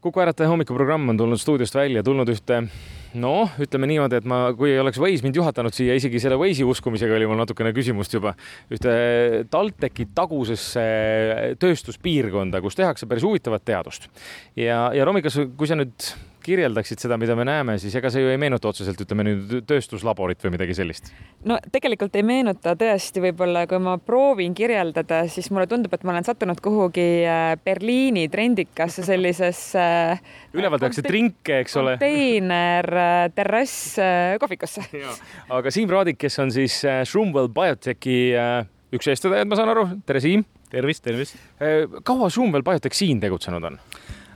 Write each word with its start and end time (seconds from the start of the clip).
Kuku 0.00 0.20
Ärataja 0.22 0.48
hommikuprogramm 0.48 1.12
on 1.12 1.18
tulnud 1.20 1.40
stuudiost 1.40 1.74
välja, 1.76 2.00
tulnud 2.00 2.30
ühte 2.32 2.62
noh, 3.20 3.50
ütleme 3.60 3.84
niimoodi, 3.90 4.16
et 4.16 4.28
ma, 4.28 4.38
kui 4.56 4.70
ei 4.72 4.78
oleks 4.80 4.96
Waze 5.02 5.26
mind 5.26 5.36
juhatanud 5.36 5.76
siia, 5.76 5.92
isegi 5.98 6.22
selle 6.22 6.38
Waze'i 6.40 6.64
uskumisega 6.64 7.18
oli 7.18 7.28
mul 7.28 7.36
natukene 7.42 7.74
küsimust 7.76 8.16
juba. 8.16 8.32
ühte 8.72 8.94
TalTechi 9.52 10.08
tagusesse 10.16 10.86
tööstuspiirkonda, 11.60 12.62
kus 12.64 12.80
tehakse 12.80 13.10
päris 13.10 13.28
huvitavat 13.28 13.66
teadust. 13.68 14.08
ja, 14.56 14.86
ja 14.96 15.04
Romi, 15.04 15.20
kas, 15.26 15.36
kui 15.60 15.68
sa 15.68 15.76
nüüd 15.76 16.08
kirjeldaksid 16.44 17.02
seda, 17.02 17.16
mida 17.20 17.34
me 17.38 17.44
näeme, 17.48 17.76
siis 17.82 17.94
ega 17.98 18.10
see 18.12 18.22
ju 18.24 18.30
ei 18.32 18.38
meenuta 18.40 18.70
otseselt, 18.70 19.00
ütleme 19.04 19.24
nüüd 19.26 19.54
tööstuslaborit 19.68 20.42
või 20.44 20.54
midagi 20.56 20.76
sellist? 20.78 21.10
no 21.48 21.58
tegelikult 21.72 22.16
ei 22.18 22.24
meenuta 22.26 22.74
tõesti, 22.78 23.22
võib-olla 23.24 23.66
kui 23.70 23.80
ma 23.82 23.96
proovin 24.02 24.54
kirjeldada, 24.56 25.22
siis 25.32 25.50
mulle 25.54 25.68
tundub, 25.70 25.94
et 25.96 26.04
ma 26.06 26.14
olen 26.14 26.26
sattunud 26.26 26.60
kuhugi 26.64 27.06
äh, 27.24 27.54
Berliini 27.64 28.26
trendikasse 28.32 29.04
sellisesse. 29.06 29.86
üleval 30.56 30.82
tehakse 30.82 31.04
trinke, 31.06 31.60
eks 31.64 31.76
ole. 31.80 31.96
konteiner, 31.98 32.90
äh, 33.04 33.24
terrass 33.36 33.98
äh, 34.02 34.36
kohvikusse. 34.42 34.86
aga 35.58 35.74
Siim 35.74 35.90
Raadik, 35.92 36.20
kes 36.20 36.38
on 36.42 36.54
siis 36.54 36.80
Shroomwell 36.82 37.50
Biotechi 37.54 38.20
üks 38.94 39.10
eestvedajaid, 39.12 39.50
ma 39.50 39.58
saan 39.58 39.72
aru, 39.72 39.86
tere 40.06 40.22
Siim. 40.22 40.44
tervist, 40.70 41.02
tervist. 41.04 41.36
kaua 42.06 42.30
Shroomwell 42.30 42.66
Biotech 42.66 42.96
siin 42.96 43.20
tegutsenud 43.22 43.64
on? 43.70 43.78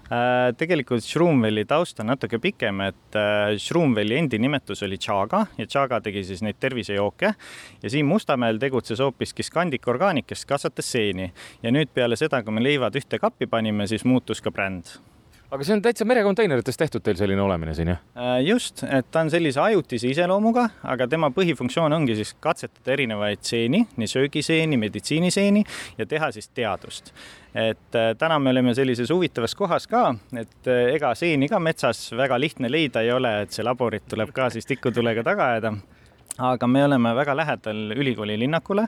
Äh, 0.05 0.51
tegelikult 0.61 1.01
Shroomwelli 1.01 1.65
taust 1.65 2.01
on 2.03 2.11
natuke 2.13 2.37
pikem, 2.43 2.83
et 2.85 3.17
äh, 3.17 3.55
Shroomwelli 3.57 4.19
endi 4.21 4.39
nimetus 4.43 4.85
oli 4.85 4.99
Chaga 5.01 5.47
ja 5.57 5.65
Chaga 5.65 6.03
tegi 6.05 6.21
siis 6.29 6.43
neid 6.45 6.61
tervisejooke. 6.61 7.33
Ja 7.81 7.93
Siim 7.93 8.13
Mustamäel 8.13 8.61
tegutses 8.61 9.01
hoopiski 9.01 9.47
Scandic 9.47 9.89
Organic, 9.89 10.29
kes 10.29 10.45
kasvatas 10.51 10.93
seeni. 10.93 11.31
Ja 11.65 11.73
nüüd 11.73 11.95
peale 11.97 12.21
seda, 12.21 12.43
kui 12.45 12.53
me 12.53 12.65
leivad 12.65 13.01
ühte 13.01 13.21
kappi 13.23 13.49
panime, 13.49 13.89
siis 13.89 14.05
muutus 14.05 14.45
ka 14.45 14.53
bränd 14.53 14.93
aga 15.55 15.67
see 15.67 15.75
on 15.77 15.83
täitsa 15.85 16.07
merekonteineritest 16.09 16.81
tehtud 16.81 17.05
teil 17.05 17.19
selline 17.19 17.43
olemine 17.45 17.75
siin, 17.77 17.93
jah? 17.93 18.01
Äh, 18.19 18.41
just, 18.49 18.83
et 18.89 19.07
ta 19.15 19.23
on 19.23 19.31
sellise 19.31 19.61
ajutise 19.63 20.11
iseloomuga, 20.11 20.67
aga 20.91 21.07
tema 21.11 21.31
põhifunktsioon 21.35 21.95
ongi 21.95 22.17
siis 22.19 22.35
katsetada 22.43 22.95
erinevaid 22.97 23.45
seeni, 23.47 23.85
nii 24.01 24.11
söögiseeni, 24.11 24.79
meditsiiniseeni 24.83 25.65
ja 25.99 26.09
teha 26.11 26.33
siis 26.35 26.51
teadust. 26.51 27.15
et 27.55 27.95
äh, 27.95 28.13
täna 28.19 28.39
me 28.43 28.51
oleme 28.51 28.75
sellises 28.75 29.11
huvitavas 29.15 29.55
kohas 29.55 29.87
ka, 29.87 30.09
et 30.35 30.71
äh, 30.71 30.95
ega 30.97 31.15
seeni 31.15 31.49
ka 31.49 31.61
metsas 31.63 32.09
väga 32.13 32.41
lihtne 32.41 32.71
leida 32.71 33.05
ei 33.05 33.13
ole, 33.15 33.37
et 33.45 33.55
see 33.55 33.65
laborit 33.65 34.09
tuleb 34.11 34.35
ka 34.35 34.51
siis 34.51 34.67
tikutulega 34.67 35.23
taga 35.23 35.53
ajada 35.53 35.77
aga 36.39 36.67
me 36.67 36.85
oleme 36.85 37.15
väga 37.15 37.37
lähedal 37.37 37.95
ülikooli 37.95 38.37
linnakule, 38.39 38.87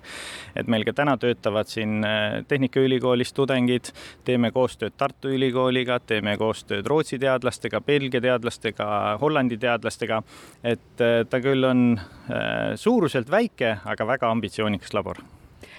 et 0.56 0.66
meil 0.66 0.84
ka 0.86 0.94
täna 0.96 1.16
töötavad 1.20 1.70
siin 1.70 2.04
äh, 2.04 2.42
Tehnikaülikoolis 2.48 3.32
tudengid, 3.36 3.92
teeme 4.24 4.50
koostööd 4.54 4.96
Tartu 4.98 5.30
Ülikooliga, 5.34 6.00
teeme 6.00 6.36
koostööd 6.40 6.86
Rootsi 6.86 7.20
teadlastega, 7.22 7.80
Belgia 7.80 8.20
teadlastega, 8.20 8.88
Hollandi 9.20 9.58
teadlastega. 9.62 10.22
et 10.64 11.00
äh, 11.00 11.22
ta 11.30 11.40
küll 11.40 11.64
on 11.64 11.98
äh, 11.98 12.74
suuruselt 12.74 13.30
väike, 13.30 13.78
aga 13.84 14.06
väga 14.06 14.30
ambitsioonikas 14.30 14.94
labor 14.94 15.22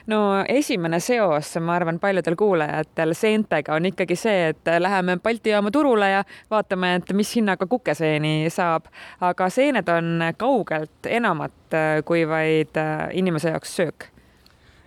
no 0.08 0.20
esimene 0.50 1.00
seos, 1.04 1.54
ma 1.60 1.76
arvan, 1.76 2.00
paljudel 2.00 2.36
kuulajatel 2.40 3.14
seentega 3.18 3.76
on 3.76 3.90
ikkagi 3.92 4.16
see, 4.16 4.52
et 4.54 4.72
läheme 4.80 5.18
Balti 5.24 5.54
jaama 5.54 5.72
turule 5.72 6.10
ja 6.10 6.24
vaatame, 6.52 6.96
et 7.02 7.14
mis 7.14 7.36
hinnaga 7.36 7.68
kukeseeni 7.68 8.50
saab, 8.54 8.88
aga 9.22 9.50
seened 9.50 9.90
on 9.92 10.30
kaugelt 10.38 11.10
enamat 11.10 11.76
kui 12.06 12.24
vaid 12.28 12.78
äh, 12.80 13.10
inimese 13.20 13.52
jaoks 13.52 13.76
söök. 13.76 14.10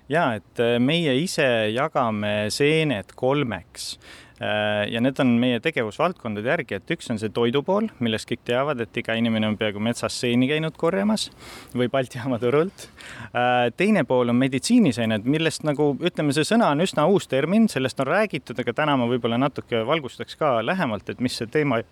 Ja 0.09 0.33
et 0.35 0.59
äh, 0.59 0.79
meie 0.83 1.15
ise 1.21 1.47
jagame 1.71 2.49
seened 2.51 3.15
kolmeks. 3.15 3.93
Äh, 3.97 4.30
ja 4.41 5.01
need 5.05 5.19
on 5.21 5.35
meie 5.41 5.61
tegevusvaldkondade 5.61 6.49
järgi, 6.49 6.79
et 6.79 6.93
üks 6.95 7.11
on 7.13 7.19
see 7.21 7.33
toidu 7.35 7.61
pool, 7.67 7.91
millest 8.01 8.29
kõik 8.31 8.41
teavad, 8.49 8.81
et 8.81 8.97
iga 8.97 9.17
inimene 9.19 9.51
on 9.51 9.59
peaaegu 9.61 9.83
metsas 9.85 10.17
seeni 10.23 10.49
käinud 10.49 10.79
korjamas 10.81 11.29
või 11.77 11.91
Balti 11.93 12.17
jaama 12.19 12.39
turult. 12.41 12.87
Äh, 13.35 13.69
teine 13.77 14.07
pool 14.09 14.33
on 14.33 14.39
meditsiiniseened, 14.41 15.29
millest 15.29 15.67
nagu 15.69 15.93
ütleme, 16.01 16.33
see 16.37 16.49
sõna 16.49 16.71
on 16.73 16.85
üsna 16.85 17.05
uus 17.11 17.29
termin, 17.29 17.69
sellest 17.69 18.01
on 18.01 18.09
räägitud, 18.09 18.59
aga 18.65 18.77
täna 18.83 18.97
ma 19.01 19.09
võib-olla 19.11 19.41
natuke 19.41 19.85
valgustaks 19.87 20.39
ka 20.41 20.59
lähemalt, 20.65 21.13
et 21.13 21.21
mis 21.21 21.37
see 21.37 21.51
teema 21.51 21.83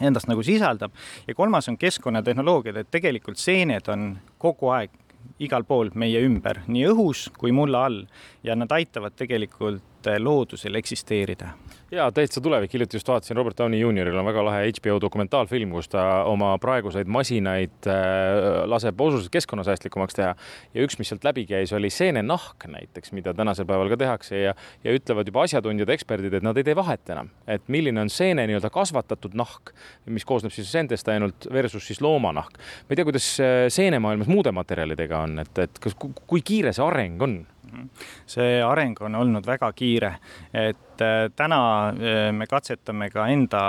endast 0.00 0.28
nagu 0.28 0.42
sisaldab. 0.46 0.92
ja 1.26 1.34
kolmas 1.34 1.68
on 1.68 1.78
keskkonnatehnoloogiad, 1.80 2.76
et 2.76 2.90
tegelikult 2.90 3.40
seened 3.40 3.88
on 3.88 4.12
kogu 4.38 4.70
aeg 4.76 4.94
igal 5.42 5.64
pool 5.64 5.90
meie 5.94 6.20
ümber, 6.24 6.62
nii 6.70 6.86
õhus 6.92 7.26
kui 7.36 7.52
mulla 7.52 7.84
all 7.88 8.04
ja 8.46 8.54
nad 8.56 8.72
aitavad 8.72 9.16
tegelikult 9.18 9.82
loodusel 10.18 10.74
eksisteerida 10.74 11.52
ja 11.90 12.12
täitsa 12.12 12.40
tulevik, 12.40 12.72
hiljuti 12.72 12.96
just 12.96 13.08
vaatasin 13.08 13.36
Robert 13.36 13.58
Downey 13.58 13.78
Junioril 13.78 14.18
on 14.18 14.26
väga 14.26 14.42
lahe 14.44 14.70
HBO 14.70 14.98
dokumentaalfilm, 15.00 15.70
kus 15.70 15.88
ta 15.88 16.02
oma 16.26 16.56
praeguseid 16.58 17.06
masinaid 17.06 17.86
äh, 17.86 18.64
laseb 18.66 19.00
oluliselt 19.00 19.30
keskkonnasäästlikumaks 19.32 20.18
teha. 20.18 20.34
ja 20.74 20.86
üks, 20.86 20.98
mis 20.98 21.12
sealt 21.12 21.24
läbi 21.24 21.46
käis, 21.46 21.72
oli 21.76 21.90
seenenahk 21.90 22.66
näiteks, 22.70 23.12
mida 23.14 23.34
tänasel 23.34 23.68
päeval 23.68 23.92
ka 23.94 24.00
tehakse 24.02 24.40
ja, 24.40 24.54
ja 24.84 24.96
ütlevad 24.98 25.30
juba 25.30 25.46
asjatundjad, 25.46 25.94
eksperdid, 25.94 26.34
et 26.34 26.46
nad 26.46 26.58
ei 26.58 26.66
tee 26.66 26.76
vahet 26.76 27.14
enam, 27.14 27.30
et 27.46 27.68
milline 27.70 28.02
on 28.02 28.10
seene 28.10 28.48
nii-öelda 28.50 28.70
kasvatatud 28.74 29.38
nahk, 29.38 29.70
mis 30.10 30.26
koosneb 30.26 30.54
siis 30.54 30.72
seentest 30.72 31.08
ainult 31.12 31.46
versus 31.52 31.86
siis 31.86 32.02
loomanahk. 32.02 32.58
ma 32.58 32.94
ei 32.94 32.98
tea, 32.98 33.06
kuidas 33.06 33.30
äh, 33.38 33.58
seenemaailmas 33.70 34.30
muude 34.30 34.52
materjalidega 34.52 35.22
on, 35.28 35.38
et, 35.44 35.58
et 35.68 35.82
kas, 35.82 35.94
kui 36.26 36.42
kiire 36.42 36.74
see 36.74 36.84
areng 36.84 37.22
on? 37.22 37.44
See 38.26 38.60
areng 38.62 38.96
on 39.06 39.14
olnud 39.14 39.46
väga 39.46 39.72
kiire, 39.76 40.16
et 40.52 40.85
et 40.96 41.00
äh, 41.00 41.30
täna 41.36 41.88
äh, 41.88 42.32
me 42.32 42.46
katsetame 42.46 43.10
ka 43.10 43.26
enda 43.28 43.62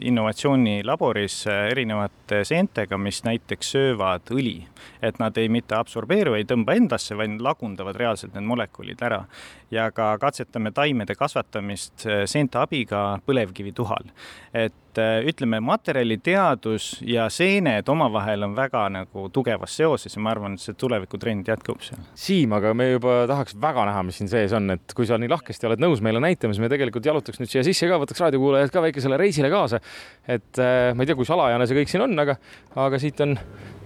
innovatsioonilaboris 0.00 1.46
äh, 1.46 1.70
erinevate 1.72 2.42
seentega, 2.46 2.98
mis 2.98 3.22
näiteks 3.24 3.72
söövad 3.74 4.30
õli. 4.30 4.62
et 5.02 5.18
nad 5.18 5.36
ei 5.38 5.48
mitte 5.48 5.74
absorbeeru, 5.74 6.34
ei 6.34 6.44
tõmba 6.46 6.76
endasse, 6.78 7.16
vaid 7.18 7.40
lagundavad 7.42 7.96
reaalselt 7.98 8.34
need 8.34 8.46
molekulid 8.46 9.02
ära. 9.02 9.24
ja 9.70 9.90
ka 9.90 10.18
katsetame 10.18 10.70
taimede 10.70 11.14
kasvatamist 11.14 12.06
seente 12.26 12.58
abiga 12.58 13.18
põlevkivituhal. 13.26 14.12
et 14.52 14.74
ütleme, 15.00 15.60
materjaliteadus 15.60 16.98
ja 17.06 17.28
seened 17.30 17.88
omavahel 17.88 18.42
on 18.42 18.56
väga 18.56 18.88
nagu 18.92 19.28
tugevas 19.32 19.76
seoses 19.76 20.16
ja 20.16 20.22
ma 20.22 20.30
arvan, 20.30 20.54
et 20.54 20.60
see 20.60 20.76
tulevikutrend 20.78 21.48
jätkub 21.48 21.80
seal. 21.80 22.00
Siim, 22.14 22.52
aga 22.52 22.74
me 22.74 22.90
juba 22.90 23.22
tahaks 23.30 23.56
väga 23.60 23.86
näha, 23.88 24.02
mis 24.04 24.20
siin 24.20 24.28
sees 24.28 24.52
on, 24.52 24.70
et 24.76 24.94
kui 24.96 25.08
sa 25.08 25.18
nii 25.20 25.30
lahkesti 25.32 25.68
oled 25.68 25.82
nõus 25.82 26.02
meile 26.04 26.20
näitama, 26.20 26.51
siis 26.52 26.62
me 26.62 26.70
tegelikult 26.72 27.06
jalutaks 27.06 27.40
nüüd 27.40 27.50
siia 27.50 27.64
sisse 27.66 27.88
ka, 27.90 27.98
võtaks 28.02 28.22
raadiokuulajad 28.22 28.72
ka 28.72 28.84
väikesele 28.84 29.18
reisile 29.20 29.50
kaasa. 29.52 29.80
et 30.28 30.60
äh, 30.62 30.92
ma 30.94 31.02
ei 31.04 31.10
tea, 31.10 31.18
kui 31.18 31.28
salajane 31.28 31.66
see 31.68 31.78
kõik 31.80 31.92
siin 31.92 32.04
on, 32.06 32.16
aga, 32.22 32.36
aga 32.84 33.00
siit 33.02 33.20
on 33.24 33.36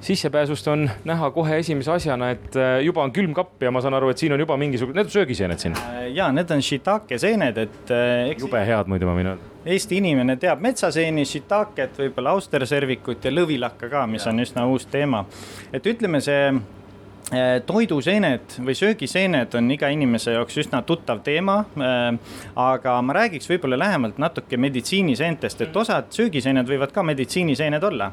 sissepääsust 0.07 0.69
on 0.69 0.85
näha 1.09 1.31
kohe 1.35 1.59
esimese 1.63 1.93
asjana, 1.95 2.31
et 2.37 2.57
äh, 2.61 2.79
juba 2.85 3.05
on 3.07 3.13
külmkapp 3.17 3.63
ja 3.63 3.73
ma 3.73 3.83
saan 3.85 3.97
aru, 3.97 4.13
et 4.13 4.21
siin 4.21 4.37
on 4.37 4.43
juba 4.43 4.59
mingisugune, 4.61 4.99
need 5.01 5.11
on 5.11 5.17
söögiseened 5.17 5.63
siin. 5.63 5.77
Äh, 5.81 6.09
ja 6.17 6.29
need 6.35 6.51
on 6.53 6.63
shiitake 6.63 7.19
seened, 7.23 7.59
et 7.59 7.93
eks.... 7.93 8.43
jube 8.45 8.63
head 8.67 8.91
muidu 8.93 9.09
ma 9.09 9.17
võin 9.19 9.33
öelda. 9.33 9.53
Eesti 9.67 9.99
inimene 9.99 10.37
teab 10.39 10.61
metsaseeni, 10.63 11.25
shiitaket, 11.27 11.97
võib-olla 11.99 12.37
austerservikut 12.37 13.25
ja 13.27 13.33
lõvilakka 13.35 13.91
ka, 13.91 14.05
mis 14.11 14.23
ja. 14.23 14.31
on 14.31 14.45
üsna 14.45 14.67
uus 14.71 14.87
teema. 14.93 15.25
et 15.75 15.87
ütleme, 15.91 16.21
see 16.23 16.53
toiduseened 17.67 18.61
või 18.63 18.75
söögiseened 18.79 19.55
on 19.59 19.71
iga 19.75 19.89
inimese 19.91 20.37
jaoks 20.37 20.61
üsna 20.63 20.83
tuttav 20.87 21.25
teema. 21.27 21.59
Äh, 21.75 22.19
aga 22.55 23.01
ma 23.03 23.17
räägiks 23.19 23.51
võib-olla 23.51 23.79
lähemalt 23.81 24.21
natuke 24.23 24.57
meditsiiniseentest, 24.57 25.65
et 25.67 25.77
osad 25.77 26.13
söögiseened 26.15 26.69
võivad 26.71 26.95
ka 26.95 27.03
meditsiiniseened 27.03 27.83
olla. 27.85 28.13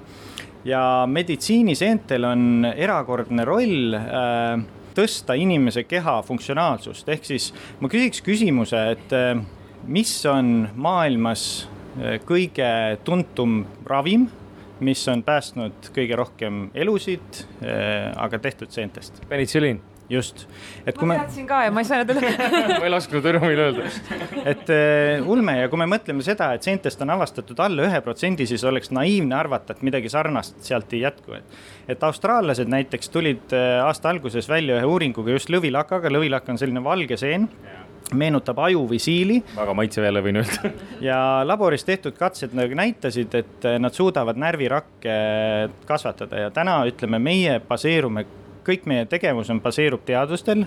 ja 0.65 1.03
meditsiiniseentel 1.07 2.23
on 2.23 2.65
erakordne 2.71 3.43
roll 3.45 3.93
äh, 3.93 4.63
tõsta 4.95 5.35
inimese 5.35 5.83
keha 5.83 6.21
funktsionaalsust, 6.23 7.09
ehk 7.09 7.25
siis 7.25 7.51
ma 7.81 7.89
küsiks 7.89 8.21
küsimuse, 8.23 8.79
et 8.93 9.15
mis 9.89 10.11
on 10.29 10.69
maailmas 10.75 11.67
kõige 12.25 12.69
tuntum 13.03 13.63
ravim 13.89 14.29
mis 14.79 15.07
on 15.11 15.23
päästnud 15.23 15.89
kõige 15.95 16.17
rohkem 16.19 16.67
elusid, 16.73 17.43
äh, 17.61 18.11
aga 18.17 18.39
tehtud 18.39 18.71
seentest. 18.73 19.21
penitsilliin 19.29 19.81
just, 20.09 20.45
et 20.85 20.97
kui 20.97 21.07
ma. 21.07 21.17
teadsin 21.21 21.45
ka 21.47 21.61
ja 21.65 21.71
ma 21.73 21.83
ei 21.83 21.87
saanud 21.87 22.11
üle 22.13 22.31
ma 22.79 22.81
ei 22.83 22.91
lasknud 22.91 23.27
Ürmil 23.31 23.61
öelda. 23.65 23.85
et 24.43 24.71
uh, 24.73 25.29
ulme 25.31 25.55
ja 25.61 25.69
kui 25.71 25.79
me 25.79 25.87
mõtleme 25.93 26.25
seda, 26.25 26.51
et 26.55 26.65
seentest 26.65 27.01
on 27.05 27.13
avastatud 27.15 27.59
alla 27.63 27.87
ühe 27.87 28.01
protsendi, 28.05 28.47
siis 28.49 28.65
oleks 28.67 28.91
naiivne 28.95 29.37
arvata, 29.37 29.75
et 29.75 29.85
midagi 29.85 30.11
sarnast 30.11 30.59
sealt 30.65 30.93
ei 30.93 31.05
jätku. 31.05 31.39
et 31.87 32.03
austraallased 32.03 32.71
näiteks 32.71 33.13
tulid 33.13 33.55
uh, 33.55 33.85
aasta 33.87 34.11
alguses 34.11 34.49
välja 34.49 34.81
ühe 34.81 34.91
uuringuga 34.95 35.37
just 35.37 35.53
lõvilakaga, 35.53 36.11
lõvilakk 36.11 36.51
on 36.53 36.61
selline 36.61 36.83
valge 36.83 37.17
seen 37.19 37.49
yeah 37.63 37.82
meenutab 38.17 38.59
ajuvisiili. 38.67 39.41
väga 39.55 39.73
maitsev 39.77 40.07
jälle 40.09 40.23
võin 40.25 40.41
öelda 40.43 40.71
ja 41.09 41.17
laboris 41.47 41.85
tehtud 41.87 42.17
katsed 42.19 42.55
nagu 42.57 42.77
näitasid, 42.77 43.35
et 43.35 43.67
nad 43.79 43.93
suudavad 43.93 44.39
närvirakke 44.39 45.17
kasvatada 45.89 46.47
ja 46.47 46.53
täna 46.53 46.81
ütleme, 46.89 47.19
meie 47.19 47.59
baseerume 47.67 48.25
kõik 48.63 48.87
meie 48.89 49.05
tegevus 49.09 49.49
on, 49.51 49.59
baseerub 49.63 50.03
teadustel 50.07 50.63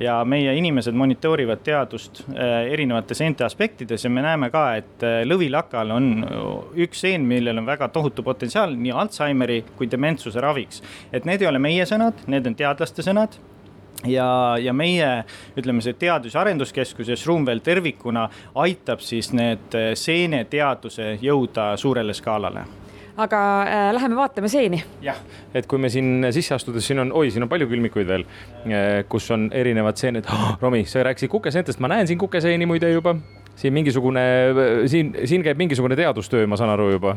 ja 0.00 0.18
meie 0.28 0.52
inimesed 0.58 0.96
monitoorivad 0.96 1.62
teadust 1.64 2.22
erinevate 2.36 3.16
seente 3.18 3.46
aspektides 3.46 4.04
ja 4.04 4.12
me 4.12 4.24
näeme 4.24 4.50
ka, 4.54 4.64
et 4.80 5.06
lõvilakal 5.28 5.94
on 5.96 6.10
üks 6.84 7.04
seen, 7.06 7.26
millel 7.28 7.62
on 7.62 7.68
väga 7.68 7.90
tohutu 7.94 8.24
potentsiaal 8.26 8.76
nii 8.76 8.94
Alžeimeri 9.04 9.62
kui 9.76 9.90
dementsuse 9.90 10.40
raviks. 10.44 10.82
et 11.12 11.24
need 11.28 11.42
ei 11.42 11.50
ole 11.50 11.62
meie 11.62 11.86
sõnad, 11.88 12.26
need 12.26 12.46
on 12.46 12.58
teadlaste 12.58 13.04
sõnad 13.06 13.38
ja, 14.06 14.56
ja 14.60 14.72
meie, 14.72 15.24
ütleme, 15.58 15.82
see 15.82 15.96
Teadus- 15.98 16.34
ja 16.34 16.42
Arenduskeskus 16.44 17.08
ja 17.08 17.16
Shroom 17.16 17.46
veel 17.46 17.60
tervikuna 17.64 18.28
aitab 18.54 19.00
siis 19.04 19.32
need 19.32 19.74
seeneteaduse 19.98 21.16
jõuda 21.22 21.72
suurele 21.76 22.14
skaalale 22.14 22.66
aga 23.18 23.40
äh, 23.62 23.88
läheme 23.94 24.16
vaatame 24.16 24.48
seeni. 24.48 24.82
jah, 25.02 25.18
et 25.54 25.66
kui 25.66 25.80
me 25.82 25.90
siin 25.90 26.28
sisse 26.34 26.54
astudes, 26.54 26.86
siin 26.86 27.02
on, 27.02 27.12
oi, 27.12 27.32
siin 27.34 27.44
on 27.46 27.50
palju 27.50 27.66
külmikuid 27.70 28.06
veel, 28.06 28.24
äh, 28.68 29.02
kus 29.10 29.30
on 29.34 29.48
erinevad 29.54 29.98
seened 29.98 30.28
oh,. 30.30 30.54
Romi, 30.62 30.84
sa 30.86 31.02
rääkisid 31.06 31.32
kukeseentest, 31.32 31.82
ma 31.82 31.90
näen 31.90 32.06
siin 32.06 32.20
kukeseeni 32.20 32.66
muide 32.70 32.92
juba 32.92 33.16
siin 33.58 33.74
mingisugune, 33.74 34.22
siin, 34.86 35.12
siin 35.24 35.42
käib 35.42 35.58
mingisugune 35.58 35.96
teadustöö, 35.98 36.46
ma 36.46 36.56
saan 36.56 36.70
aru 36.70 36.90
juba. 36.94 37.16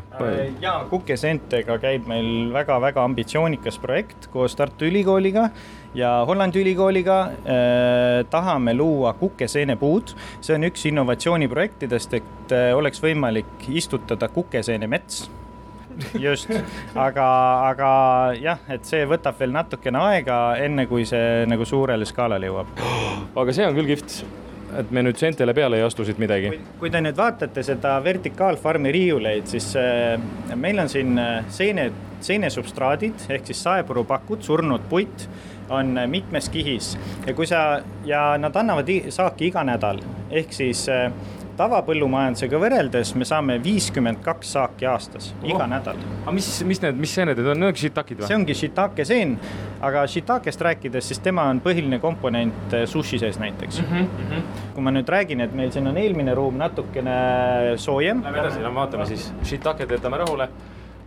ja 0.61 0.85
Kukeseentega 0.89 1.77
käib 1.81 2.07
meil 2.09 2.49
väga-väga 2.53 3.03
ambitsioonikas 3.03 3.77
projekt 3.79 4.27
koos 4.33 4.55
Tartu 4.57 4.89
Ülikooliga 4.89 5.49
ja 5.93 6.13
Hollandi 6.27 6.61
ülikooliga 6.63 7.19
eh, 7.45 8.25
tahame 8.29 8.73
luua 8.73 9.13
kukeseenepuud. 9.13 10.15
see 10.41 10.55
on 10.55 10.65
üks 10.65 10.87
innovatsiooniprojektidest, 10.89 12.13
et 12.13 12.57
eh, 12.57 12.71
oleks 12.75 13.03
võimalik 13.03 13.69
istutada 13.69 14.29
kukeseenemets 14.29 15.29
just, 16.19 16.49
aga, 16.95 17.25
aga 17.69 17.89
jah, 18.41 18.61
et 18.71 18.87
see 18.87 19.05
võtab 19.05 19.37
veel 19.39 19.53
natukene 19.53 19.99
aega, 20.09 20.43
enne 20.57 20.87
kui 20.89 21.05
see 21.05 21.43
nagu 21.45 21.67
suurele 21.67 22.07
skaalale 22.07 22.49
jõuab. 22.49 22.79
aga 23.35 23.53
see 23.53 23.67
on 23.67 23.77
küll 23.77 23.93
kihvt 23.93 24.23
et 24.79 24.91
me 24.91 25.03
nüüd 25.05 25.19
seentele 25.19 25.53
peale 25.57 25.79
ei 25.79 25.85
astu 25.85 26.05
siit 26.07 26.19
midagi. 26.21 26.51
kui 26.79 26.91
te 26.91 27.01
nüüd 27.03 27.17
vaatate 27.17 27.63
seda 27.65 27.97
vertikaalfarmi 28.03 28.91
riiuleid, 28.93 29.47
siis 29.51 29.71
äh, 29.79 30.15
meil 30.55 30.79
on 30.83 30.89
siin 30.91 31.17
äh, 31.19 31.45
seene, 31.49 31.89
seenesubstraadid 32.21 33.27
ehk 33.29 33.49
siis 33.51 33.63
saepurupakud, 33.67 34.43
surnud 34.45 34.87
puit 34.89 35.27
on 35.69 35.97
äh, 35.97 36.07
mitmes 36.07 36.49
kihis 36.53 36.95
ja 37.27 37.35
kui 37.37 37.49
sa 37.49 37.81
ja 38.05 38.37
nad 38.41 38.55
annavad 38.55 38.89
saaki 39.09 39.51
iga 39.51 39.65
nädal 39.67 40.01
ehk 40.31 40.53
siis 40.55 40.87
tavapõllumajandusega 41.59 42.59
võrreldes 42.61 43.13
me 43.19 43.27
saame 43.27 43.57
viiskümmend 43.63 44.21
kaks 44.25 44.53
saaki 44.55 44.87
aastas, 44.89 45.31
iga 45.43 45.63
oh. 45.63 45.69
nädal. 45.69 45.99
aga 46.23 46.33
mis, 46.35 46.49
mis 46.67 46.81
need, 46.83 46.99
mis 47.01 47.13
seened 47.17 47.37
need 47.37 47.51
on, 47.53 47.61
need 47.61 47.71
ongi 47.71 47.85
shiitakid 47.85 48.21
või? 48.21 48.29
see 48.29 48.39
ongi 48.39 48.57
shiitake 48.61 49.05
seen, 49.07 49.37
aga 49.83 50.03
shiitakest 50.13 50.65
rääkides, 50.67 51.07
siis 51.11 51.21
tema 51.23 51.47
on 51.51 51.61
põhiline 51.63 52.01
komponent 52.03 52.75
eh, 52.77 52.85
sushi 52.89 53.21
sees 53.21 53.39
näiteks 53.41 53.81
mm. 53.83 54.03
-hmm. 54.11 54.43
kui 54.75 54.85
ma 54.85 54.93
nüüd 54.95 55.09
räägin, 55.09 55.41
et 55.45 55.55
meil 55.57 55.71
siin 55.71 55.87
on 55.87 55.97
eelmine 55.97 56.35
ruum 56.37 56.57
natukene 56.57 57.15
soojem. 57.77 58.23
Lähme 58.23 58.45
edasi, 58.45 58.61
no 58.63 58.75
vaatame 58.75 59.05
siis, 59.09 59.31
shiitaked 59.43 59.97
jätame 59.97 60.21
rahule 60.21 60.49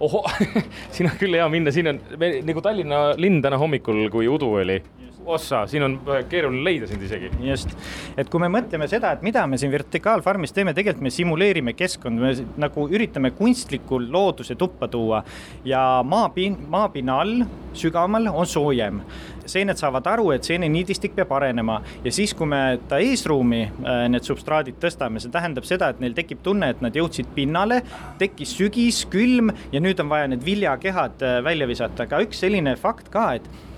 ohoh 0.01 0.27
siin 0.95 1.11
on 1.11 1.17
küll 1.19 1.37
hea 1.39 1.47
minna, 1.49 1.73
siin 1.75 1.89
on 1.93 2.01
nagu 2.19 2.63
Tallinna 2.63 3.07
linn 3.17 3.43
täna 3.43 3.59
hommikul, 3.59 4.09
kui 4.13 4.29
udu 4.29 4.51
oli 4.61 4.81
ossa, 5.27 5.67
siin 5.67 5.83
on 5.83 5.97
äh, 6.09 6.25
keeruline 6.29 6.65
leida 6.65 6.87
sind 6.87 7.03
isegi. 7.03 7.31
just, 7.45 7.75
et 8.17 8.31
kui 8.31 8.43
me 8.43 8.49
mõtleme 8.53 8.89
seda, 8.91 9.15
et 9.15 9.25
mida 9.27 9.47
me 9.51 9.59
siin 9.61 9.73
vertikaalfarmis 9.73 10.53
teeme, 10.55 10.75
tegelikult 10.77 11.05
me 11.07 11.13
simuleerime 11.15 11.75
keskkonda, 11.77 12.23
me 12.23 12.63
nagu 12.65 12.87
üritame 12.93 13.33
kunstlikku 13.37 14.01
looduse 14.05 14.57
tuppa 14.61 14.89
tuua. 14.89 15.23
Ja 15.65 16.03
maapin-, 16.07 16.59
maapinna 16.71 17.21
all, 17.23 17.45
sügavamal 17.75 18.29
on 18.33 18.47
soojem. 18.47 19.01
Seened 19.47 19.77
saavad 19.77 20.07
aru, 20.09 20.31
et 20.33 20.47
seeneniidistik 20.47 21.13
peab 21.17 21.33
arenema. 21.37 21.81
Ja 22.05 22.13
siis, 22.15 22.33
kui 22.37 22.49
me 22.49 22.63
ta 22.89 23.01
eesruumi 23.03 23.63
äh, 23.67 24.07
need 24.13 24.25
substraadid 24.27 24.81
tõstame, 24.83 25.21
see 25.21 25.33
tähendab 25.35 25.69
seda, 25.69 25.91
et 25.93 26.01
neil 26.05 26.17
tekib 26.17 26.41
tunne, 26.45 26.71
et 26.73 26.81
nad 26.85 26.97
jõudsid 26.97 27.29
pinnale, 27.37 27.83
tekkis 28.21 28.57
sügis, 28.59 29.05
külm 29.13 29.53
ja 29.73 29.83
nüüd 29.85 30.01
on 30.01 30.11
vaja 30.13 30.31
need 30.33 30.45
viljakehad 30.47 31.25
äh, 31.25 31.39
välja 31.45 31.69
visata, 31.71 32.09
aga 32.09 32.23
üks 32.25 32.41
selline 32.45 32.77
fakt 32.81 33.11
ka, 33.13 33.33
et 33.39 33.74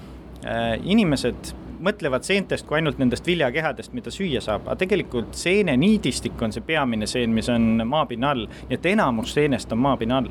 inimesed 0.85 1.55
mõtlevad 1.87 2.25
seentest 2.25 2.67
kui 2.67 2.79
ainult 2.79 2.99
nendest 3.01 3.27
viljakehadest, 3.29 3.93
mida 3.97 4.13
süüa 4.15 4.41
saab, 4.45 4.67
aga 4.67 4.79
tegelikult 4.81 5.37
seeneniidistik 5.37 6.41
on 6.43 6.55
see 6.55 6.65
peamine 6.67 7.09
seen, 7.11 7.35
mis 7.37 7.51
on 7.53 7.83
maapinna 7.85 8.33
all, 8.33 8.47
nii 8.69 8.79
et 8.79 8.93
enamus 8.93 9.35
seenest 9.37 9.73
on 9.77 9.85
maapinna 9.85 10.23
all 10.23 10.31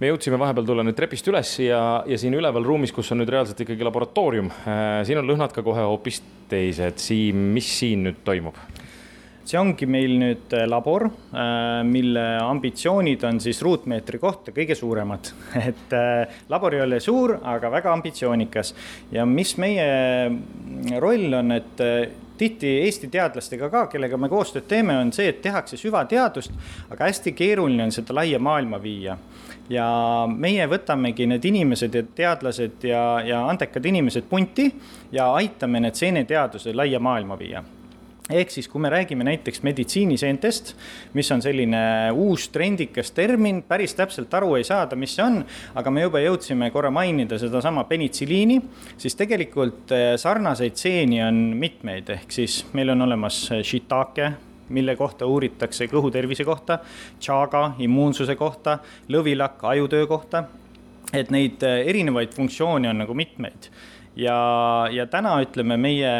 me 0.00 0.10
jõudsime 0.10 0.38
vahepeal 0.40 0.66
tulla 0.68 0.84
nüüd 0.84 0.96
trepist 0.96 1.28
üles 1.30 1.52
ja, 1.64 1.80
ja 2.08 2.18
siin 2.20 2.36
üleval 2.36 2.64
ruumis, 2.66 2.92
kus 2.92 3.12
on 3.14 3.22
nüüd 3.22 3.30
reaalselt 3.32 3.62
ikkagi 3.64 3.86
laboratoorium, 3.86 4.50
äh, 4.68 5.00
siin 5.08 5.22
on 5.22 5.28
lõhnad 5.28 5.54
ka 5.56 5.64
kohe 5.64 5.86
hoopis 5.88 6.20
teised. 6.50 7.00
Siim, 7.02 7.48
mis 7.56 7.70
siin 7.78 8.04
nüüd 8.06 8.20
toimub? 8.26 8.58
See 9.46 9.58
ongi 9.60 9.86
meil 9.86 10.16
nüüd 10.18 10.54
äh, 10.56 10.66
labor, 10.68 11.06
äh, 11.06 11.80
mille 11.86 12.24
ambitsioonid 12.42 13.22
on 13.28 13.38
siis 13.42 13.60
ruutmeetri 13.62 14.18
kohta 14.22 14.54
kõige 14.54 14.74
suuremad. 14.78 15.30
et 15.70 15.94
äh, 15.94 16.38
labor 16.50 16.74
ei 16.74 16.82
ole 16.86 17.00
suur, 17.02 17.36
aga 17.46 17.70
väga 17.78 17.94
ambitsioonikas 17.94 18.74
ja 19.14 19.26
mis 19.28 19.54
meie 19.62 19.86
roll 21.00 21.38
on, 21.38 21.54
et 21.54 21.84
tihti 22.36 22.68
Eesti 22.84 23.08
teadlastega 23.08 23.70
ka, 23.72 23.86
kellega 23.92 24.18
me 24.20 24.28
koostööd 24.28 24.66
teeme, 24.68 24.98
on 25.00 25.12
see, 25.14 25.30
et 25.30 25.38
tehakse 25.44 25.78
süvateadust, 25.80 26.52
aga 26.90 27.08
hästi 27.08 27.32
keeruline 27.36 27.86
on 27.86 27.94
seda 27.94 28.16
laia 28.18 28.42
maailma 28.42 28.82
viia. 28.82 29.16
ja 29.70 29.86
meie 30.30 30.66
võtamegi 30.70 31.26
need 31.26 31.44
inimesed 31.48 31.94
ja 31.94 32.02
teadlased 32.18 32.84
ja, 32.86 33.00
ja 33.26 33.40
andekad 33.50 33.86
inimesed 33.86 34.28
punti 34.30 34.68
ja 35.12 35.32
aitame 35.34 35.80
need 35.80 35.98
seeneteaduse 35.98 36.74
laia 36.74 37.00
maailma 37.02 37.38
viia 37.38 37.64
ehk 38.30 38.50
siis, 38.50 38.66
kui 38.68 38.80
me 38.82 38.90
räägime 38.90 39.24
näiteks 39.26 39.62
meditsiiniseentest, 39.62 40.72
mis 41.14 41.30
on 41.30 41.42
selline 41.42 41.80
uus 42.14 42.48
trendikas 42.50 43.12
termin, 43.14 43.62
päris 43.68 43.94
täpselt 43.94 44.32
aru 44.34 44.56
ei 44.58 44.64
saada, 44.66 44.98
mis 44.98 45.14
see 45.14 45.24
on, 45.24 45.38
aga 45.78 45.92
me 45.94 46.02
juba 46.02 46.22
jõudsime 46.24 46.70
korra 46.74 46.90
mainida 46.94 47.38
sedasama 47.38 47.86
penitsiliini, 47.86 48.58
siis 48.98 49.14
tegelikult 49.18 49.94
eh, 49.94 50.08
sarnaseid 50.18 50.78
seeni 50.80 51.22
on 51.22 51.40
mitmeid, 51.58 52.10
ehk 52.16 52.34
siis 52.34 52.64
meil 52.74 52.90
on 52.96 53.06
olemas 53.06 53.44
eh, 53.54 53.62
shiitake, 53.66 54.32
mille 54.74 54.96
kohta 54.98 55.28
uuritakse 55.30 55.86
kõhutervise 55.86 56.42
kohta, 56.44 56.80
chaga 57.22 57.68
immuunsuse 57.78 58.34
kohta, 58.34 58.80
lõvilakk 59.14 59.62
ajutöö 59.70 60.06
kohta. 60.10 60.44
et 61.14 61.30
neid 61.30 61.62
eh, 61.62 61.86
erinevaid 61.86 62.34
funktsioone 62.34 62.88
on 62.90 62.98
nagu 62.98 63.14
mitmeid 63.14 63.68
ja, 64.16 64.88
ja 64.90 65.06
täna 65.06 65.36
ütleme 65.44 65.76
meie 65.78 66.10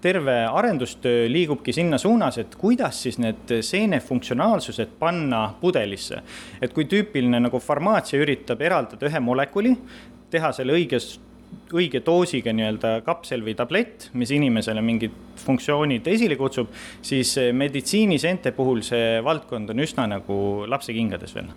terve 0.00 0.34
arendustöö 0.50 1.28
liigubki 1.30 1.72
sinna 1.72 1.98
suunas, 1.98 2.38
et 2.38 2.56
kuidas 2.58 3.02
siis 3.02 3.18
need 3.22 3.52
seene 3.62 4.00
funktsionaalsused 4.00 4.96
panna 4.98 5.46
pudelisse. 5.60 6.22
et 6.62 6.72
kui 6.72 6.84
tüüpiline 6.90 7.40
nagu 7.40 7.58
farmaatsia 7.58 8.20
üritab 8.20 8.60
eraldada 8.60 9.06
ühe 9.06 9.20
molekuli, 9.20 9.76
teha 10.30 10.52
selle 10.52 10.74
õiges 10.74 11.18
õige 11.74 12.00
doosiga 12.04 12.52
nii-öelda 12.54 12.96
kapsel 13.06 13.44
või 13.46 13.54
tablett, 13.58 14.08
mis 14.18 14.30
inimesele 14.34 14.82
mingid 14.84 15.14
funktsioonid 15.44 16.06
esile 16.10 16.36
kutsub, 16.36 16.70
siis 17.02 17.36
meditsiiniseente 17.52 18.52
puhul 18.56 18.82
see 18.86 19.20
valdkond 19.24 19.70
on 19.70 19.84
üsna 19.84 20.06
nagu 20.10 20.36
lapsekingades 20.70 21.34
veel. 21.36 21.50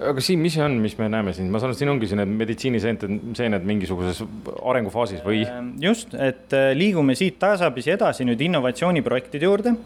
Aga 0.00 0.22
Siim, 0.24 0.42
mis 0.42 0.56
see 0.56 0.64
on, 0.64 0.78
mis 0.82 0.96
me 0.98 1.08
näeme 1.12 1.34
siin, 1.36 1.50
ma 1.52 1.60
saan 1.60 1.70
aru, 1.70 1.78
siin 1.78 1.92
ongi 1.92 2.08
siin 2.10 2.20
need 2.22 2.32
meditsiiniseened, 2.40 3.04
seened 3.38 3.68
mingisuguses 3.68 4.24
arengufaasis 4.56 5.22
või? 5.26 5.44
just, 5.82 6.16
et 6.18 6.54
äh, 6.56 6.72
liigume 6.76 7.16
siit 7.18 7.38
tasapisi 7.42 7.94
edasi 7.94 8.26
nüüd 8.26 8.42
innovatsiooniprojektide 8.48 9.48
juurde. 9.48 9.76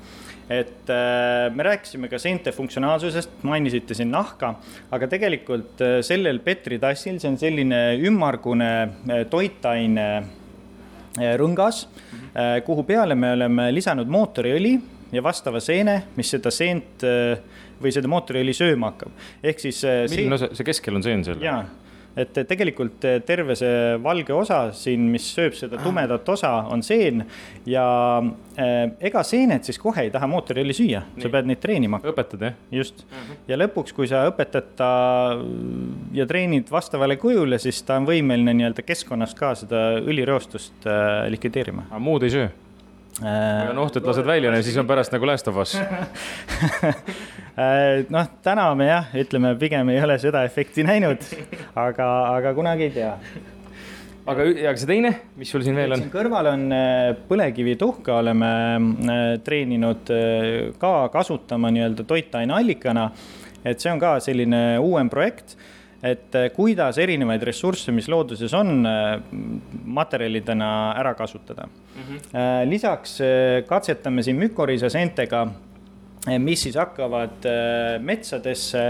Et 0.48 0.88
äh, 0.88 1.50
me 1.52 1.64
rääkisime 1.66 2.08
ka 2.08 2.16
seente 2.22 2.54
funktsionaalsusest, 2.56 3.42
mainisite 3.44 3.92
siin 3.96 4.08
nahka, 4.14 4.54
aga 4.96 5.08
tegelikult 5.12 5.82
äh, 5.84 5.98
sellel 6.06 6.40
Petri 6.44 6.80
tassil, 6.80 7.20
see 7.20 7.28
on 7.28 7.36
selline 7.40 7.82
ümmargune 8.08 8.70
toitaine 9.28 10.08
rõngas, 11.18 11.82
kuhu 12.62 12.84
peale 12.86 13.16
me 13.18 13.32
oleme 13.34 13.64
lisanud 13.74 14.06
mootoriõli 14.12 14.76
ja 15.12 15.22
vastava 15.24 15.60
seene, 15.64 16.02
mis 16.16 16.30
seda 16.34 16.52
seent 16.54 17.04
või 17.78 17.92
seda 17.94 18.10
mootoriõli 18.10 18.54
sööma 18.56 18.92
hakkab. 18.92 19.12
ehk 19.42 19.60
siis. 19.62 19.82
milline 20.10 20.38
osa, 20.38 20.50
see 20.54 20.66
keskel 20.66 20.98
on 20.98 21.06
seen 21.06 21.24
seal? 21.26 21.42
jaa 21.42 21.62
et 22.18 22.40
tegelikult 22.48 23.04
terve 23.26 23.54
see 23.58 23.96
valge 24.02 24.34
osa 24.34 24.60
siin, 24.76 25.06
mis 25.12 25.26
sööb 25.34 25.56
seda 25.58 25.78
tumedat 25.82 26.28
osa, 26.32 26.50
on 26.72 26.82
seen 26.86 27.22
ja 27.68 27.84
äh, 28.58 28.78
ega 29.10 29.22
seened 29.26 29.66
siis 29.68 29.78
kohe 29.82 30.06
ei 30.06 30.12
taha 30.14 30.28
mootorjalli 30.30 30.76
süüa, 30.76 31.04
sa 31.20 31.32
pead 31.32 31.50
neid 31.50 31.62
treenima. 31.62 32.00
õpetad 32.02 32.46
jah? 32.48 32.56
just 32.74 33.04
mm, 33.04 33.18
-hmm. 33.18 33.42
ja 33.52 33.60
lõpuks, 33.60 33.94
kui 33.94 34.10
sa 34.10 34.24
õpetad 34.30 34.72
ta 34.78 34.92
ja 36.14 36.26
treenid 36.26 36.70
vastavale 36.70 37.16
kujule, 37.16 37.58
siis 37.58 37.82
ta 37.82 38.00
on 38.00 38.08
võimeline 38.08 38.54
nii-öelda 38.54 38.82
keskkonnast 38.86 39.38
ka 39.38 39.54
seda 39.54 39.84
õlireostust 40.00 40.88
äh, 40.88 41.28
likvideerima. 41.30 41.88
aga 41.90 42.02
muud 42.02 42.26
ei 42.26 42.34
söö? 42.34 42.48
Kui 43.18 43.72
on 43.72 43.82
oht, 43.82 43.96
et 43.98 44.06
lased 44.06 44.26
välja, 44.26 44.52
siis 44.62 44.76
on 44.78 44.86
pärast 44.86 45.14
nagu 45.14 45.26
Last 45.26 45.48
of 45.50 45.56
Us 45.64 45.74
Äh, 47.58 48.04
noh, 48.14 48.26
täna 48.44 48.68
me 48.78 48.86
jah, 48.86 49.06
ütleme 49.18 49.50
pigem 49.58 49.88
ei 49.90 49.98
ole 49.98 50.14
seda 50.22 50.44
efekti 50.46 50.84
näinud, 50.86 51.24
aga, 51.74 52.06
aga 52.36 52.52
kunagi 52.54 52.84
ei 52.86 52.92
tea. 52.94 53.08
aga, 54.30 54.44
aga 54.44 54.74
see 54.78 54.86
teine, 54.86 55.10
mis 55.40 55.50
sul 55.50 55.64
siin 55.66 55.74
veel 55.74 55.96
on? 55.96 56.04
siin 56.04 56.12
kõrval 56.12 56.52
on 56.52 56.62
äh, 56.76 57.08
põlevkivituhka, 57.26 58.20
oleme 58.20 58.52
äh, 58.76 59.24
treeninud 59.42 60.12
äh, 60.14 60.46
ka 60.78 60.92
kasutama 61.16 61.72
nii-öelda 61.74 62.06
toitaineallikana. 62.06 63.08
et 63.66 63.82
see 63.82 63.90
on 63.90 63.98
ka 64.06 64.14
selline 64.22 64.62
uuem 64.78 65.10
projekt, 65.10 65.56
et 66.02 66.36
kuidas 66.54 66.98
erinevaid 67.02 67.42
ressursse, 67.42 67.90
mis 67.90 68.06
looduses 68.08 68.52
on, 68.54 68.84
materjalidena 69.84 70.68
ära 70.94 71.14
kasutada 71.18 71.66
mm. 71.66 72.02
-hmm. 72.02 72.68
lisaks 72.70 73.18
katsetame 73.66 74.22
siin 74.22 74.36
mükoriisaseentega, 74.38 75.46
mis 76.38 76.62
siis 76.62 76.76
hakkavad 76.76 77.50
metsadesse 78.00 78.84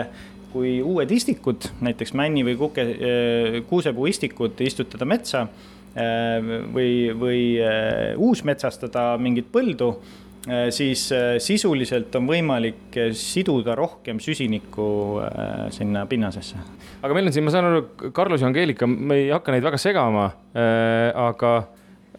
kui 0.52 0.78
uued 0.84 1.10
istikud, 1.12 1.68
näiteks 1.84 2.14
männi 2.16 2.44
või 2.46 2.56
kuke, 2.60 2.84
äh, 2.84 3.58
kuusepuu 3.68 4.08
istikud 4.10 4.60
istutada 4.64 5.08
metsa 5.08 5.44
äh, 5.44 6.38
või, 6.74 6.92
või 7.18 7.42
äh, 7.60 8.14
uusmetsastada 8.16 9.10
mingit 9.20 9.50
põldu, 9.52 9.92
siis 10.72 11.02
sisuliselt 11.42 12.14
on 12.16 12.28
võimalik 12.28 12.94
siduda 13.16 13.74
rohkem 13.76 14.20
süsinikku 14.22 14.86
sinna 15.74 16.06
pinnasesse. 16.08 16.60
aga 17.02 17.16
meil 17.16 17.28
on 17.28 17.34
siin, 17.34 17.44
ma 17.44 17.52
saan 17.52 17.68
aru, 17.68 17.82
Carlos 18.14 18.40
ja 18.40 18.48
Angeelika, 18.48 18.86
me 18.86 19.18
ei 19.24 19.28
hakka 19.34 19.52
neid 19.52 19.66
väga 19.66 19.80
segama, 19.82 20.30
aga 21.28 21.54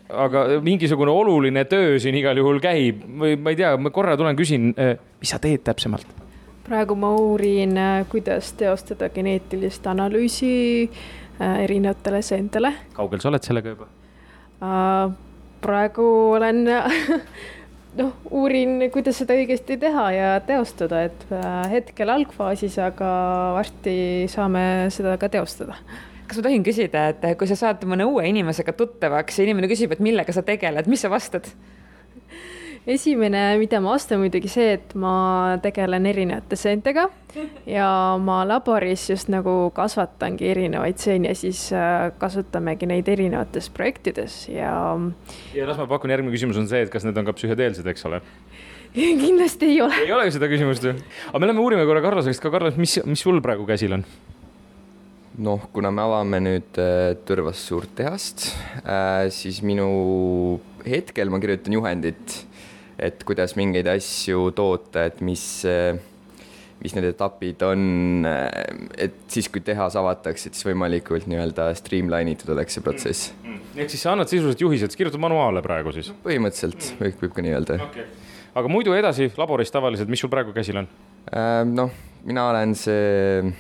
aga 0.10 0.46
mingisugune 0.66 1.14
oluline 1.14 1.64
töö 1.70 2.00
siin 2.02 2.18
igal 2.20 2.38
juhul 2.38 2.62
käib 2.62 3.06
või 3.22 3.38
ma 3.40 3.54
ei 3.54 3.62
tea, 3.62 3.76
ma 3.78 3.94
korra 3.94 4.18
tulen, 4.18 4.38
küsin, 4.38 4.74
mis 4.74 5.32
sa 5.32 5.42
teed 5.42 5.64
täpsemalt? 5.66 6.20
praegu 6.70 6.96
ma 6.96 7.10
uurin, 7.18 7.78
äh, 7.78 8.04
kuidas 8.10 8.54
teostada 8.54 9.10
geneetilist 9.10 9.88
analüüsi 9.90 10.52
äh, 10.86 11.64
erinevatele 11.64 12.22
seentele. 12.22 12.74
kaugel 12.94 13.22
sa 13.22 13.32
oled 13.32 13.46
sellega 13.46 13.74
juba? 13.74 13.88
Äh, 14.62 15.16
praegu 15.62 16.06
olen 16.36 16.62
noh, 17.98 18.14
uurin, 18.30 18.78
kuidas 18.94 19.18
seda 19.22 19.38
õigesti 19.38 19.80
teha 19.82 20.06
ja 20.14 20.30
teostada, 20.46 21.02
et 21.10 21.26
hetkel 21.72 22.14
algfaasis, 22.14 22.78
aga 22.84 23.10
varsti 23.58 23.96
saame 24.32 24.64
seda 24.94 25.18
ka 25.22 25.32
teostada 25.32 25.80
kas 26.30 26.38
ma 26.38 26.46
tohin 26.46 26.62
küsida, 26.62 27.08
et 27.10 27.24
kui 27.40 27.50
sa 27.50 27.56
saad 27.58 27.82
mõne 27.90 28.06
uue 28.06 28.28
inimesega 28.30 28.76
tuttavaks 28.78 29.40
ja 29.40 29.48
inimene 29.48 29.66
küsib, 29.72 29.96
et 29.96 30.04
millega 30.04 30.34
sa 30.36 30.44
tegeled, 30.46 30.86
mis 30.86 31.02
sa 31.02 31.10
vastad? 31.10 31.50
Esimene, 32.88 33.58
mida 33.60 33.80
ma 33.84 33.94
vastan 33.96 34.22
muidugi 34.22 34.50
see, 34.52 34.76
et 34.78 34.94
ma 35.00 35.58
tegelen 35.64 36.08
erinevate 36.10 36.58
seentega 36.60 37.08
ja 37.70 37.90
ma 38.22 38.40
laboris 38.48 39.10
just 39.12 39.30
nagu 39.32 39.72
kasvatangi 39.76 40.50
erinevaid 40.54 41.02
seeni 41.02 41.30
ja 41.30 41.36
siis 41.38 41.68
äh, 41.76 42.10
kasutamegi 42.22 42.90
neid 42.90 43.10
erinevates 43.12 43.70
projektides 43.76 44.42
ja. 44.54 44.72
ja 45.56 45.70
las 45.70 45.80
ma 45.82 45.90
pakun, 45.90 46.14
järgmine 46.16 46.34
küsimus 46.36 46.60
on 46.62 46.70
see, 46.72 46.82
et 46.86 46.94
kas 46.94 47.06
need 47.08 47.18
on 47.20 47.28
ka 47.28 47.36
psühhedeelsed, 47.38 47.88
eks 47.92 48.08
ole? 48.10 48.24
kindlasti 48.96 49.74
ei 49.76 49.82
ole. 49.86 50.02
ei 50.06 50.12
ole 50.16 50.32
seda 50.34 50.50
küsimust 50.50 50.88
ju. 50.88 50.96
aga 51.30 51.44
me 51.44 51.52
lähme 51.52 51.64
uurime 51.64 51.86
korra 51.90 52.04
Carlose 52.06 52.32
käest 52.32 52.44
ka, 52.44 52.52
Carlos, 52.54 52.80
mis, 52.80 53.00
mis 53.06 53.24
sul 53.26 53.42
praegu 53.46 53.68
käsil 53.70 54.00
on? 54.00 54.06
noh, 55.40 55.70
kuna 55.74 55.92
me 55.94 56.04
avame 56.04 56.42
nüüd 56.44 56.82
äh, 56.82 57.14
Tõrvas 57.28 57.62
suurt 57.70 57.94
tehast 58.00 58.50
äh,, 58.84 59.30
siis 59.34 59.62
minu 59.64 60.60
hetkel 60.88 61.30
ma 61.32 61.40
kirjutan 61.44 61.76
juhendit 61.76 62.40
et 63.00 63.24
kuidas 63.28 63.56
mingeid 63.60 63.88
asju 63.92 64.50
toota, 64.56 65.06
et 65.10 65.22
mis, 65.26 65.44
mis 66.84 66.96
need 66.96 67.08
etapid 67.10 67.64
on, 67.68 68.26
et 68.98 69.22
siis, 69.32 69.50
kui 69.52 69.64
tehas 69.66 69.98
avatakse, 70.00 70.50
et 70.50 70.58
siis 70.58 70.68
võimalikult 70.68 71.30
nii-öelda 71.32 71.70
streamline 71.80 72.36
itud 72.36 72.52
oleks 72.56 72.78
see 72.78 72.86
protsess 72.86 73.32
mm. 73.32 73.54
-hmm. 73.54 73.80
ehk 73.84 73.94
siis 73.96 74.04
sa 74.06 74.14
annad 74.16 74.32
sisuliselt 74.32 74.66
juhised, 74.66 74.92
sa 74.92 74.98
kirjutad 74.98 75.24
manuaale 75.24 75.64
praegu 75.66 75.96
siis? 75.96 76.12
põhimõtteliselt 76.26 76.94
võib, 77.00 77.24
võib 77.24 77.38
ka 77.38 77.46
nii 77.46 77.56
öelda 77.56 77.80
okay.. 77.88 78.06
aga 78.56 78.76
muidu 78.76 78.94
edasi 78.98 79.32
laboris 79.38 79.72
tavaliselt, 79.72 80.12
mis 80.12 80.20
sul 80.20 80.32
praegu 80.32 80.54
käsil 80.56 80.84
on? 80.84 80.92
Äh, 81.32 81.64
noh, 81.66 81.92
mina 82.26 82.50
olen 82.50 82.76
see 82.76 83.54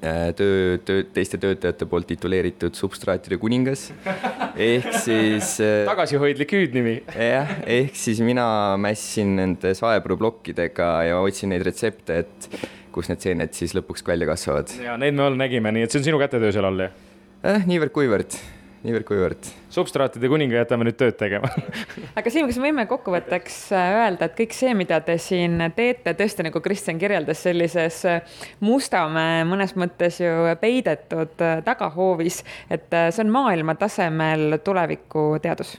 Äh, 0.00 0.32
töö, 0.32 0.78
töö, 0.78 1.02
teiste 1.12 1.36
töötajate 1.36 1.84
poolt 1.84 2.06
tituleeritud 2.08 2.72
substraatide 2.72 3.36
kuningas. 3.36 3.90
ehk 4.56 4.90
siis. 5.04 5.56
Tagasihoidlik 5.90 6.54
hüüdnimi. 6.56 6.96
jah, 7.14 7.56
ehk 7.66 7.96
siis 7.98 8.22
mina 8.24 8.76
mässin 8.80 9.36
nende 9.38 9.74
saepuruplokkidega 9.78 10.92
ja 11.10 11.20
otsin 11.24 11.54
neid 11.54 11.66
retsepte, 11.66 12.22
et 12.24 12.62
kus 12.94 13.10
need 13.10 13.22
seened 13.22 13.54
siis 13.56 13.74
lõpuks 13.78 14.06
välja 14.06 14.28
kasvavad. 14.30 14.72
ja 14.82 14.96
neid 15.00 15.18
me 15.18 15.28
all 15.28 15.38
nägime, 15.38 15.72
nii 15.74 15.86
et 15.86 15.92
see 15.92 16.02
on 16.02 16.08
sinu 16.10 16.22
kätetöö 16.22 16.54
seal 16.54 16.70
all, 16.70 16.88
jah 16.88 16.96
eh,? 17.44 17.68
niivõrd-kuivõrd 17.70 18.40
niivõrd-kuivõrd. 18.84 19.48
substraatide 19.70 20.28
kuninga 20.30 20.60
jätame 20.60 20.86
nüüd 20.88 20.96
tööd 21.00 21.18
tegema. 21.20 21.50
Aga 22.18 22.32
Siim, 22.32 22.48
kas 22.48 22.58
me 22.60 22.70
võime 22.70 22.86
kokkuvõtteks 22.90 23.58
äh, 23.76 23.90
öelda, 23.98 24.30
et 24.30 24.38
kõik 24.38 24.56
see, 24.56 24.72
mida 24.76 25.00
te 25.04 25.18
siin 25.20 25.60
teete, 25.76 26.14
tõesti 26.16 26.46
nagu 26.46 26.62
Kristjan 26.64 27.00
kirjeldas, 27.00 27.42
sellises 27.44 28.00
äh, 28.08 28.40
Mustamäe 28.64 29.44
mõnes 29.48 29.76
mõttes 29.78 30.20
ju 30.22 30.32
peidetud 30.60 31.44
äh, 31.44 31.60
tagahoovis, 31.66 32.42
et 32.72 32.88
see 32.90 33.24
on 33.24 33.32
maailma 33.34 33.76
tasemel 33.80 34.58
tulevikuteadus 34.64 35.76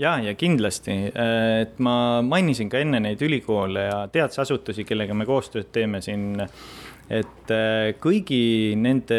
ja, 0.00 0.16
ja 0.24 0.32
kindlasti, 0.34 0.94
et 1.12 1.80
ma 1.82 1.94
mainisin 2.24 2.70
ka 2.72 2.80
enne 2.80 3.02
neid 3.04 3.20
ülikoole 3.22 3.84
ja 3.84 3.98
teadusasutusi, 4.12 4.86
kellega 4.88 5.14
me 5.16 5.26
koostööd 5.28 5.68
teeme 5.74 6.00
siin 6.04 6.40
et 7.10 7.50
äh, 7.50 7.90
kõigi 8.00 8.76
nende 8.78 9.18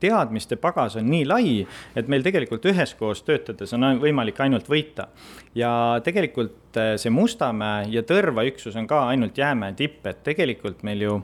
teadmiste 0.00 0.56
pagas 0.60 0.96
on 1.00 1.08
nii 1.10 1.26
lai, 1.28 1.60
et 1.96 2.08
meil 2.08 2.24
tegelikult 2.24 2.64
üheskoos 2.70 3.22
töötades 3.26 3.76
on 3.76 4.00
võimalik 4.00 4.40
ainult 4.40 4.68
võita. 4.70 5.10
ja 5.54 6.00
tegelikult 6.04 6.80
äh, 6.80 6.96
see 6.96 7.12
Mustamäe 7.12 7.88
ja 7.92 8.02
Tõrva 8.06 8.46
üksus 8.48 8.76
on 8.76 8.88
ka 8.88 9.06
ainult 9.12 9.38
jäämäe 9.38 9.76
tipp, 9.76 10.06
et 10.06 10.22
tegelikult 10.24 10.82
meil 10.86 11.02
ju 11.04 11.16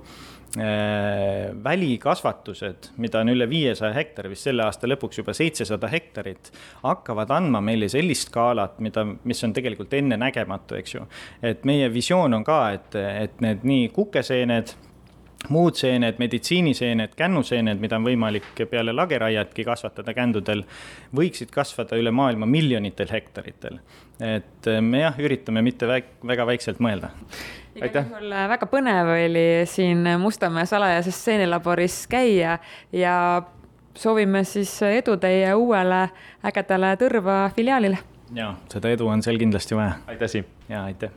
äh, 0.60 1.54
välikasvatused, 1.64 2.90
mida 3.00 3.22
on 3.24 3.32
üle 3.32 3.48
viiesaja 3.48 3.94
hektari, 3.96 4.34
vist 4.34 4.50
selle 4.50 4.66
aasta 4.66 4.90
lõpuks 4.90 5.22
juba 5.22 5.32
seitsesada 5.36 5.88
hektarit, 5.88 6.52
hakkavad 6.84 7.32
andma 7.38 7.62
meile 7.64 7.88
sellist 7.88 8.28
skaalat, 8.28 8.82
mida, 8.84 9.06
mis 9.24 9.44
on 9.48 9.56
tegelikult 9.56 9.96
ennenägematu, 9.96 10.76
eks 10.76 10.98
ju. 10.98 11.06
et 11.40 11.64
meie 11.64 11.88
visioon 11.92 12.36
on 12.36 12.44
ka, 12.44 12.60
et, 12.76 13.00
et 13.24 13.40
need 13.40 13.64
nii 13.64 13.88
kukeseened 13.96 14.76
muud 15.52 15.76
seened, 15.78 16.18
meditsiiniseened, 16.18 17.14
kännuseened, 17.16 17.80
mida 17.80 17.98
on 17.98 18.06
võimalik 18.06 18.64
peale 18.70 18.94
lageraiatki 18.96 19.64
kasvatada 19.66 20.14
kändudel, 20.16 20.64
võiksid 21.16 21.52
kasvada 21.54 21.98
üle 22.00 22.12
maailma 22.14 22.46
miljonitel 22.46 23.10
hektaritel. 23.12 23.80
et 24.20 24.70
me 24.80 25.00
jah, 25.00 25.18
üritame 25.18 25.62
mitte 25.62 25.86
väik, 25.86 26.06
väga 26.26 26.46
väikselt 26.46 26.80
mõelda. 26.80 27.10
igal 27.74 28.04
juhul 28.04 28.32
äh, 28.32 28.48
väga 28.48 28.66
põnev 28.66 29.12
oli 29.14 29.66
siin 29.66 30.06
Mustamäe 30.20 30.66
salajases 30.66 31.24
seenelaboris 31.24 32.06
käia 32.06 32.58
ja 32.92 33.42
soovime 33.96 34.44
siis 34.44 34.82
edu 34.82 35.16
teie 35.16 35.54
uuele 35.54 36.08
ägedale 36.44 36.96
Tõrva 36.96 37.50
filiaalile. 37.56 37.98
ja 38.34 38.54
seda 38.72 38.90
edu 38.90 39.08
on 39.08 39.22
seal 39.22 39.38
kindlasti 39.38 39.76
vaja. 39.76 40.00
aitäh, 40.06 40.28
Siim. 40.28 40.44
ja 40.68 40.84
aitäh 40.84 41.10